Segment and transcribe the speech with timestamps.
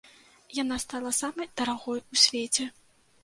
[0.59, 2.69] Яна стала самай дарагой у свеце.